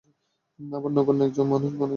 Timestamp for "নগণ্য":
0.91-1.21